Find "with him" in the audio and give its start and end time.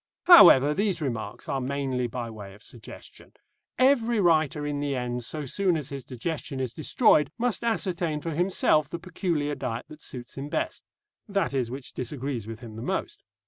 12.47-12.77